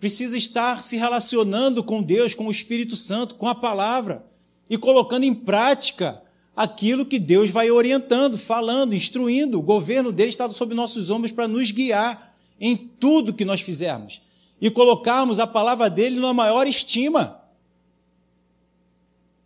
[0.00, 4.26] Precisa estar se relacionando com Deus, com o Espírito Santo, com a palavra.
[4.68, 6.20] E colocando em prática
[6.56, 9.58] aquilo que Deus vai orientando, falando, instruindo.
[9.58, 12.25] O governo dele está sob nossos ombros para nos guiar
[12.60, 14.20] em tudo que nós fizermos
[14.60, 17.42] e colocarmos a palavra dele na maior estima,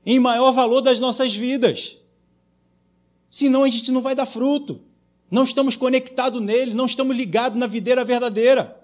[0.06, 1.98] em maior valor das nossas vidas.
[3.28, 4.80] Senão a gente não vai dar fruto.
[5.30, 8.76] Não estamos conectados nele, não estamos ligados na videira verdadeira.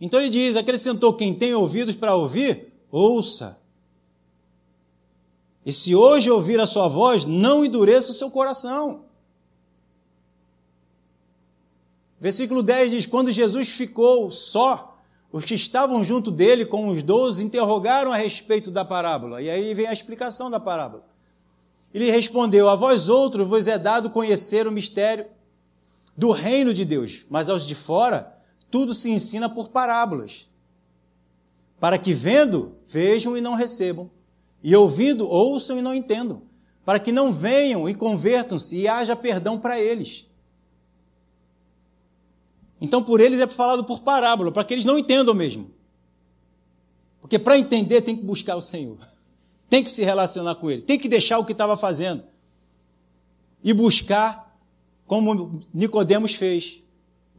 [0.00, 3.60] Então ele diz: acrescentou: quem tem ouvidos para ouvir, ouça.
[5.64, 9.03] E se hoje ouvir a sua voz, não endureça o seu coração.
[12.24, 14.98] Versículo 10 diz: Quando Jesus ficou só,
[15.30, 19.42] os que estavam junto dele com os doze interrogaram a respeito da parábola.
[19.42, 21.04] E aí vem a explicação da parábola.
[21.92, 25.26] Ele respondeu: A vós outros vos é dado conhecer o mistério
[26.16, 28.34] do reino de Deus, mas aos de fora
[28.70, 30.48] tudo se ensina por parábolas,
[31.78, 34.10] para que vendo, vejam e não recebam,
[34.62, 36.40] e ouvindo, ouçam e não entendam,
[36.86, 40.26] para que não venham e convertam-se e haja perdão para eles.
[42.84, 45.70] Então, por eles é falado por parábola, para que eles não entendam mesmo.
[47.18, 48.98] Porque para entender tem que buscar o Senhor.
[49.70, 50.82] Tem que se relacionar com Ele.
[50.82, 52.22] Tem que deixar o que estava fazendo.
[53.62, 54.54] E buscar
[55.06, 56.82] como Nicodemos fez.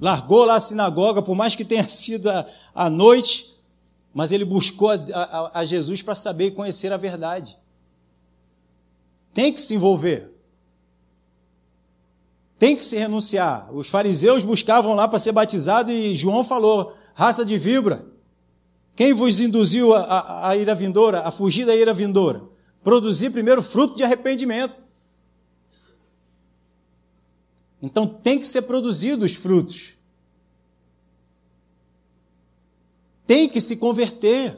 [0.02, 2.28] Largou lá a sinagoga, por mais que tenha sido
[2.74, 3.56] à noite,
[4.12, 7.56] mas ele buscou a, a, a Jesus para saber e conhecer a verdade.
[9.32, 10.35] Tem que se envolver.
[12.58, 13.74] Tem que se renunciar.
[13.74, 18.06] Os fariseus buscavam lá para ser batizado e João falou: raça de vibra.
[18.96, 22.44] Quem vos induziu a, a, a ira vindoura, a fugir da ira vindoura?
[22.82, 24.76] Produzir primeiro fruto de arrependimento.
[27.82, 29.96] Então tem que ser produzido os frutos.
[33.28, 34.58] Tem que se converter.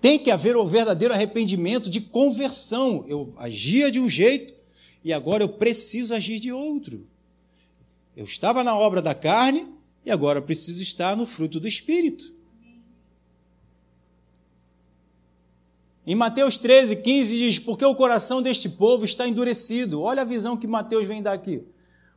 [0.00, 3.04] Tem que haver o verdadeiro arrependimento de conversão.
[3.08, 4.53] Eu agia de um jeito
[5.04, 7.06] e agora eu preciso agir de outro.
[8.16, 9.68] Eu estava na obra da carne
[10.04, 12.32] e agora preciso estar no fruto do Espírito.
[16.06, 20.00] Em Mateus 13, 15 diz: Porque o coração deste povo está endurecido.
[20.00, 21.62] Olha a visão que Mateus vem dar aqui.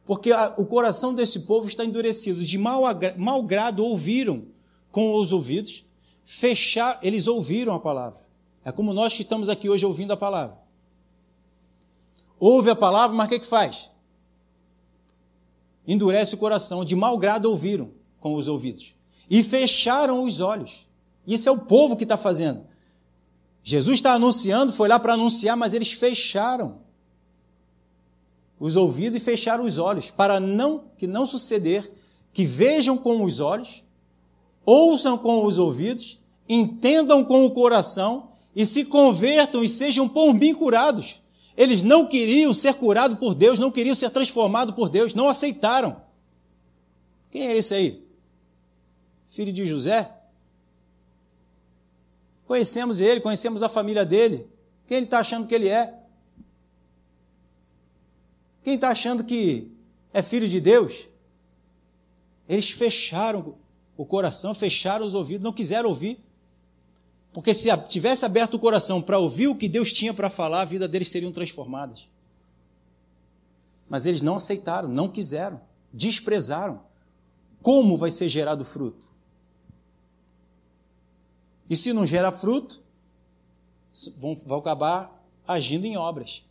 [0.06, 2.44] Porque a, o coração desse povo está endurecido.
[2.44, 2.84] De mau,
[3.18, 4.46] mau grado ouviram
[4.92, 5.86] com os ouvidos,
[6.24, 8.20] fechar, eles ouviram a palavra.
[8.64, 10.67] É como nós que estamos aqui hoje ouvindo a palavra.
[12.40, 13.90] Ouve a palavra, mas o que, que faz?
[15.88, 16.86] Endurece o coração.
[16.86, 18.96] De mau grado ouviram com os ouvidos.
[19.30, 20.88] E fecharam os olhos.
[21.26, 22.66] Isso é o povo que está fazendo.
[23.64, 26.80] Jesus está anunciando, foi lá para anunciar, mas eles fecharam
[28.60, 31.92] os ouvidos e fecharam os olhos, para não que não suceder
[32.34, 33.84] que vejam com os olhos,
[34.66, 40.54] ouçam com os ouvidos, entendam com o coração e se convertam e sejam por mim
[40.54, 41.22] curados.
[41.58, 46.00] Eles não queriam ser curados por Deus, não queriam ser transformados por Deus, não aceitaram.
[47.32, 48.08] Quem é esse aí?
[49.28, 50.10] Filho de José?
[52.46, 54.48] Conhecemos ele, conhecemos a família dele.
[54.86, 56.00] Quem ele está achando que ele é?
[58.64, 59.72] Quem está achando que
[60.14, 61.10] é filho de Deus?
[62.48, 63.56] Eles fecharam
[63.98, 66.24] o coração, fecharam os ouvidos, não quiseram ouvir.
[67.38, 70.66] Porque se tivesse aberto o coração para ouvir o que Deus tinha para falar, a
[70.66, 72.08] vida deles seriam transformadas.
[73.88, 75.62] Mas eles não aceitaram, não quiseram,
[75.94, 76.82] desprezaram.
[77.62, 79.08] Como vai ser gerado fruto?
[81.70, 82.82] E se não gera fruto,
[84.18, 86.44] vão, vão acabar agindo em obras.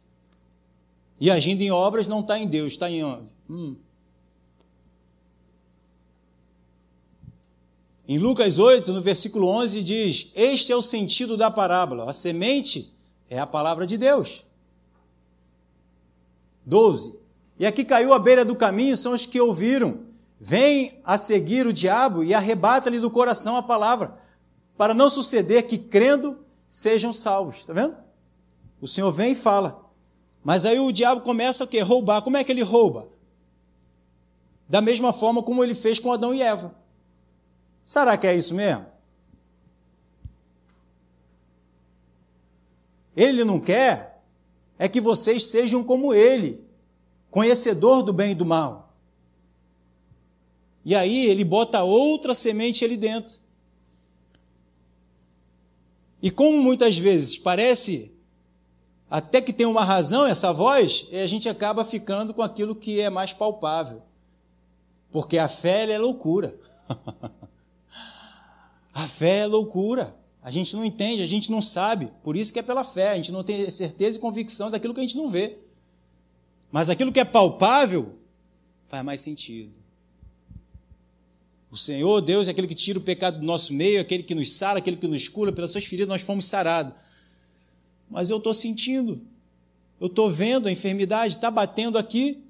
[1.19, 3.29] E agindo em obras não está em Deus, está em onde?
[3.51, 3.75] Hum.
[8.09, 12.09] Em Lucas 8, no versículo 11, diz: Este é o sentido da parábola.
[12.09, 12.93] A semente
[13.29, 14.45] é a palavra de Deus.
[16.65, 17.19] 12.
[17.59, 20.01] E aqui caiu à beira do caminho são os que ouviram.
[20.39, 24.19] Vem a seguir o diabo e arrebata-lhe do coração a palavra,
[24.77, 26.39] para não suceder que, crendo,
[26.69, 27.57] sejam salvos.
[27.57, 27.97] Está vendo?
[28.81, 29.85] O Senhor vem e fala.
[30.45, 31.81] Mas aí o diabo começa quê?
[31.81, 32.23] Roubar.
[32.23, 33.09] Como é que ele rouba?
[34.69, 36.75] Da mesma forma como ele fez com Adão e Eva.
[37.87, 38.85] Será que é isso mesmo?
[43.17, 44.21] Ele não quer
[44.77, 46.67] é que vocês sejam como ele,
[47.31, 48.93] conhecedor do bem e do mal.
[50.85, 53.37] E aí ele bota outra semente ali dentro.
[56.21, 58.17] E como muitas vezes parece
[59.09, 63.09] até que tem uma razão essa voz, a gente acaba ficando com aquilo que é
[63.09, 64.03] mais palpável.
[65.13, 66.59] Porque a fé é loucura.
[68.97, 70.17] a fé é loucura.
[70.43, 72.11] A gente não entende, a gente não sabe.
[72.23, 73.11] Por isso que é pela fé.
[73.11, 75.59] A gente não tem certeza e convicção daquilo que a gente não vê.
[76.73, 78.15] Mas aquilo que é palpável
[78.89, 79.71] faz mais sentido.
[81.71, 84.55] O Senhor, Deus, é aquele que tira o pecado do nosso meio, aquele que nos
[84.55, 86.95] sara, aquele que nos cura, pelas suas feridas nós fomos sarados.
[88.09, 89.21] Mas eu estou sentindo,
[90.01, 92.43] eu estou vendo a enfermidade, está batendo aqui,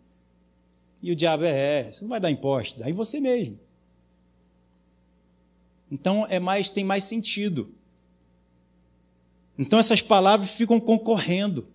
[1.03, 3.59] e o diabo é, é, você não vai dar imposto, dá em você mesmo.
[5.91, 7.75] Então é mais, tem mais sentido.
[9.59, 11.69] Então essas palavras ficam concorrendo.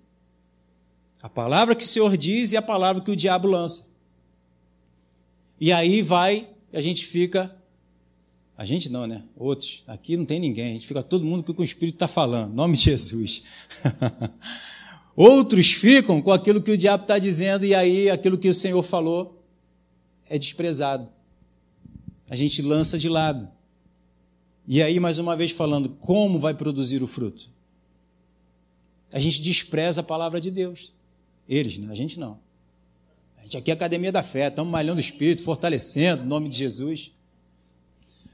[1.22, 3.96] A palavra que o Senhor diz e a palavra que o diabo lança.
[5.60, 7.56] E aí vai a gente fica.
[8.58, 9.24] A gente não, né?
[9.36, 9.84] Outros.
[9.88, 10.72] Aqui não tem ninguém.
[10.72, 12.54] A gente fica todo mundo com o que o Espírito está falando.
[12.54, 13.44] Nome de Jesus.
[15.16, 18.82] Outros ficam com aquilo que o diabo está dizendo, e aí aquilo que o Senhor
[18.82, 19.44] falou
[20.30, 21.10] é desprezado.
[22.30, 23.50] A gente lança de lado.
[24.68, 27.50] E aí, mais uma vez, falando como vai produzir o fruto.
[29.12, 30.94] A gente despreza a palavra de Deus.
[31.48, 31.88] Eles, né?
[31.92, 32.40] a gente não.
[33.38, 36.48] A gente aqui é a academia da fé, estamos malhando o espírito, fortalecendo o nome
[36.48, 37.12] de Jesus.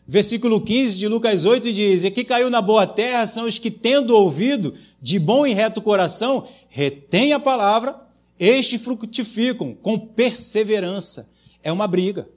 [0.06, 3.72] Versículo 15 de Lucas 8 diz: E que caiu na boa terra são os que,
[3.72, 8.08] tendo ouvido de bom e reto coração, retêm a palavra,
[8.40, 11.34] estes frutificam com perseverança.
[11.64, 12.30] É uma briga.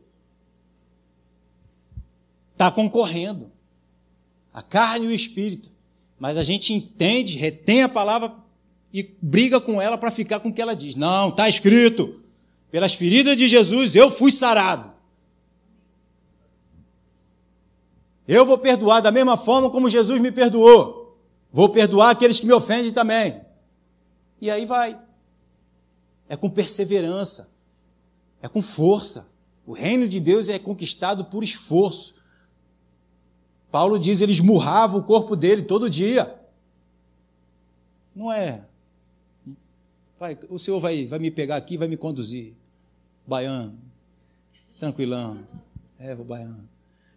[2.52, 3.49] Está concorrendo.
[4.52, 5.70] A carne e o espírito.
[6.18, 8.34] Mas a gente entende, retém a palavra
[8.92, 10.94] e briga com ela para ficar com o que ela diz.
[10.94, 12.20] Não, está escrito.
[12.70, 14.92] Pelas feridas de Jesus eu fui sarado.
[18.26, 21.18] Eu vou perdoar da mesma forma como Jesus me perdoou.
[21.52, 23.40] Vou perdoar aqueles que me ofendem também.
[24.40, 24.96] E aí vai.
[26.28, 27.52] É com perseverança.
[28.40, 29.32] É com força.
[29.66, 32.14] O reino de Deus é conquistado por esforço.
[33.70, 36.38] Paulo diz, ele esmurrava o corpo dele todo dia.
[38.14, 38.62] Não é.
[40.18, 42.54] Vai, o Senhor vai, vai me pegar aqui, vai me conduzir.
[43.26, 43.78] Baiano.
[44.78, 45.38] Tranquilão.
[45.98, 46.68] É, o baiano.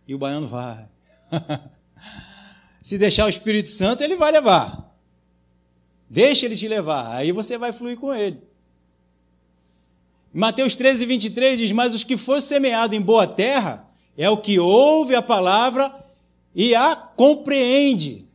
[0.08, 0.88] E o baiano vai.
[2.82, 4.94] Se deixar o Espírito Santo, ele vai levar.
[6.10, 7.16] Deixa ele te levar.
[7.16, 8.40] Aí você vai fluir com ele.
[10.34, 14.60] Mateus 13, 23 diz: Mas os que for semeado em boa terra é o que
[14.60, 16.03] ouve a palavra
[16.54, 18.28] e a compreende.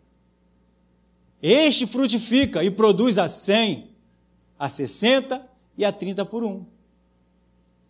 [1.41, 3.89] Este frutifica e produz a 100,
[4.59, 6.65] a 60 e a 30 por um.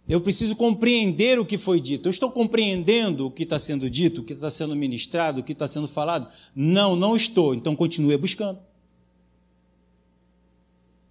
[0.08, 2.08] Eu preciso compreender o que foi dito.
[2.08, 5.52] Eu estou compreendendo o que está sendo dito, o que está sendo ministrado, o que
[5.52, 6.28] está sendo falado?
[6.54, 7.54] Não, não estou.
[7.54, 8.58] Então continue buscando.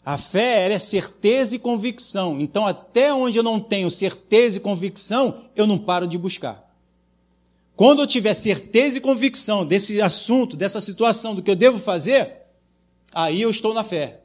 [0.04, 2.40] A fé é certeza e convicção.
[2.40, 6.67] Então, até onde eu não tenho certeza e convicção, eu não paro de buscar.
[7.78, 12.42] Quando eu tiver certeza e convicção desse assunto, dessa situação, do que eu devo fazer,
[13.14, 14.20] aí eu estou na fé.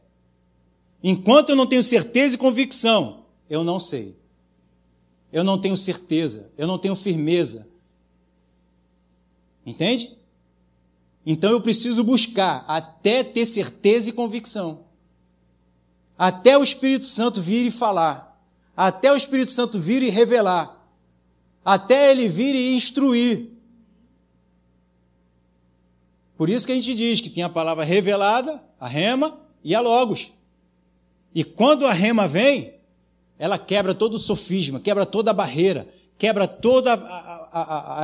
[1.04, 4.16] Enquanto eu não tenho certeza e convicção, eu não sei.
[5.32, 7.68] Eu não tenho certeza, eu não tenho firmeza.
[9.64, 10.16] Entende?
[11.24, 14.82] Então eu preciso buscar até ter certeza e convicção
[16.22, 18.40] até o Espírito Santo vir e falar,
[18.76, 20.81] até o Espírito Santo vir e revelar,
[21.64, 23.50] até ele vir e instruir.
[26.36, 29.80] Por isso que a gente diz que tem a palavra revelada, a rema e a
[29.80, 30.32] logos.
[31.34, 32.74] E quando a rema vem,
[33.38, 35.88] ela quebra todo o sofisma, quebra toda a barreira,
[36.18, 36.98] quebra todas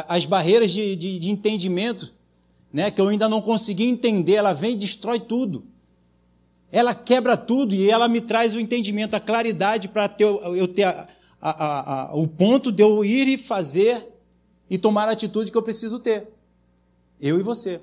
[0.08, 2.12] as barreiras de, de, de entendimento,
[2.72, 4.34] né, que eu ainda não consegui entender.
[4.34, 5.64] Ela vem e destrói tudo.
[6.70, 11.08] Ela quebra tudo e ela me traz o entendimento, a claridade para eu ter a,
[11.40, 14.04] a, a, o ponto de eu ir e fazer
[14.68, 16.28] e tomar a atitude que eu preciso ter.
[17.20, 17.80] Eu e você.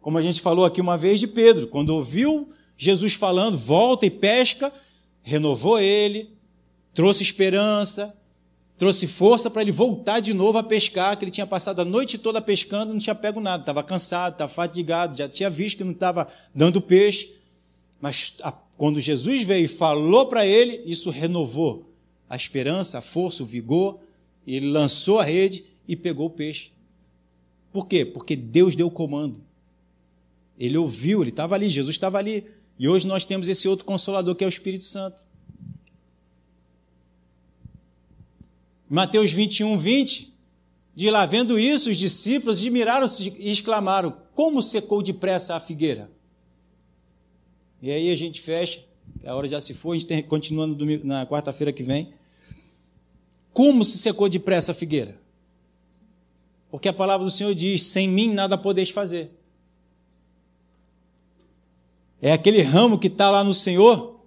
[0.00, 4.10] Como a gente falou aqui uma vez de Pedro, quando ouviu Jesus falando, volta e
[4.10, 4.72] pesca,
[5.22, 6.30] renovou ele,
[6.92, 8.16] trouxe esperança,
[8.76, 12.18] trouxe força para ele voltar de novo a pescar, que ele tinha passado a noite
[12.18, 15.92] toda pescando, não tinha pego nada, estava cansado, estava fatigado, já tinha visto que não
[15.92, 17.34] estava dando peixe.
[18.00, 21.95] Mas a, quando Jesus veio e falou para ele, isso renovou
[22.28, 24.00] a esperança, a força, o vigor.
[24.46, 26.70] Ele lançou a rede e pegou o peixe.
[27.72, 28.04] Por quê?
[28.04, 29.40] Porque Deus deu o comando.
[30.58, 32.44] Ele ouviu, ele estava ali, Jesus estava ali.
[32.78, 35.26] E hoje nós temos esse outro consolador que é o Espírito Santo.
[38.88, 40.32] Mateus 21, 20,
[40.94, 46.10] de lá, vendo isso, os discípulos admiraram-se e exclamaram: Como secou depressa a figueira?
[47.82, 48.80] E aí a gente fecha,
[49.24, 52.14] a hora já se foi, a gente tem, continua domingo, na quarta-feira que vem.
[53.56, 55.18] Como se secou depressa a figueira?
[56.70, 59.30] Porque a palavra do Senhor diz: sem mim nada podeis fazer.
[62.20, 64.20] É aquele ramo que está lá no Senhor,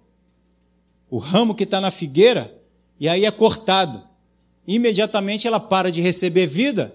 [1.08, 2.52] o ramo que está na figueira,
[2.98, 4.02] e aí é cortado.
[4.66, 6.92] Imediatamente ela para de receber vida,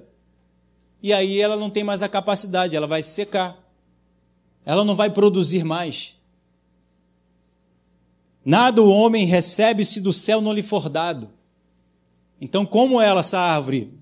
[1.01, 3.57] e aí ela não tem mais a capacidade, ela vai se secar.
[4.65, 6.17] Ela não vai produzir mais.
[8.43, 11.33] Nada o homem recebe se do céu não lhe for dado.
[12.39, 13.93] Então, como ela, essa árvore,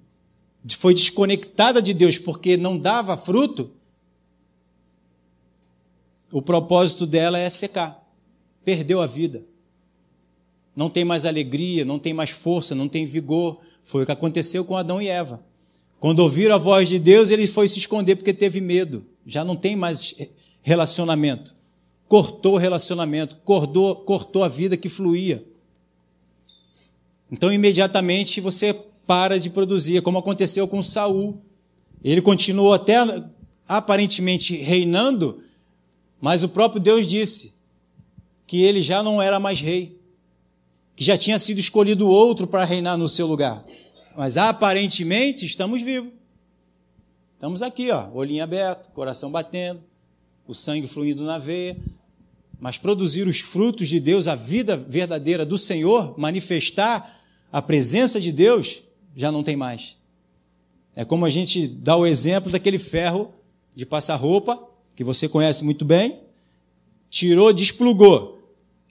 [0.78, 3.72] foi desconectada de Deus porque não dava fruto,
[6.32, 8.04] o propósito dela é secar.
[8.66, 9.44] Perdeu a vida.
[10.76, 13.60] Não tem mais alegria, não tem mais força, não tem vigor.
[13.84, 15.44] Foi o que aconteceu com Adão e Eva.
[16.00, 19.06] Quando ouviram a voz de Deus, ele foi se esconder porque teve medo.
[19.26, 20.16] Já não tem mais
[20.62, 21.56] relacionamento
[22.14, 25.44] cortou o relacionamento, cortou, cortou a vida que fluía.
[27.34, 28.76] Então, imediatamente você
[29.08, 31.42] para de produzir, como aconteceu com Saul.
[32.04, 32.96] Ele continuou até
[33.68, 35.42] aparentemente reinando,
[36.22, 37.56] mas o próprio Deus disse
[38.46, 40.00] que ele já não era mais rei,
[40.96, 43.66] que já tinha sido escolhido outro para reinar no seu lugar.
[44.16, 46.12] Mas aparentemente estamos vivos.
[47.34, 49.82] Estamos aqui, ó, olhinho aberto, coração batendo,
[50.48, 51.76] o sangue fluindo na veia,
[52.60, 57.23] mas produzir os frutos de Deus, a vida verdadeira do Senhor, manifestar
[57.54, 58.82] a presença de Deus,
[59.16, 59.96] já não tem mais.
[60.96, 63.32] É como a gente dá o exemplo daquele ferro
[63.76, 64.60] de passar roupa,
[64.96, 66.20] que você conhece muito bem,
[67.12, 68.42] tirou, desplugou.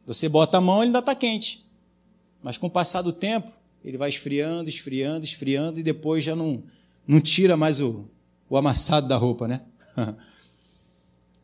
[0.07, 1.67] Você bota a mão, ele ainda está quente.
[2.41, 3.51] Mas com o passar do tempo,
[3.85, 6.63] ele vai esfriando, esfriando, esfriando e depois já não,
[7.05, 8.05] não tira mais o,
[8.49, 9.63] o amassado da roupa, né?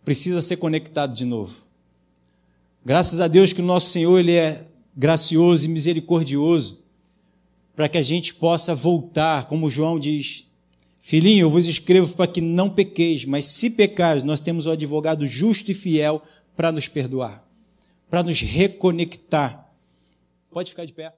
[0.04, 1.64] Precisa ser conectado de novo.
[2.84, 4.64] Graças a Deus que o nosso Senhor ele é
[4.96, 6.86] gracioso e misericordioso.
[7.78, 10.50] Para que a gente possa voltar, como João diz.
[11.00, 15.24] Filhinho, eu vos escrevo para que não pequeis, mas se pecares, nós temos o advogado
[15.24, 16.20] justo e fiel
[16.56, 17.48] para nos perdoar,
[18.10, 19.72] para nos reconectar.
[20.50, 21.14] Pode ficar de pé.